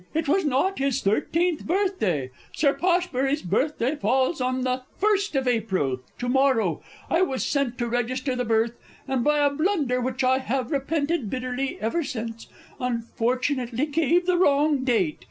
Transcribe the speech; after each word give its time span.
_Hear 0.03 0.09
me! 0.13 0.19
It 0.19 0.27
was 0.29 0.45
not 0.45 0.79
his 0.79 1.01
thirteenth 1.03 1.67
birthday; 1.67 2.31
Sir 2.55 2.73
Poshbury's 2.73 3.43
birthday 3.43 3.95
falls 3.95 4.41
on 4.41 4.61
the 4.63 4.81
1st 4.99 5.35
of 5.35 5.47
April 5.47 5.99
to 6.17 6.27
morrow! 6.27 6.81
I 7.07 7.21
was 7.21 7.45
sent 7.45 7.77
to 7.77 7.87
register 7.87 8.35
the 8.35 8.43
birth, 8.43 8.73
and, 9.07 9.23
by 9.23 9.45
a 9.45 9.51
blunder, 9.53 10.01
which 10.01 10.23
I 10.23 10.39
have 10.39 10.71
repented 10.71 11.29
bitterly 11.29 11.77
ever 11.79 12.03
since, 12.03 12.47
unfortunately 12.79 13.85
gave 13.85 14.25
the 14.25 14.37
wrong 14.37 14.83
date. 14.83 15.19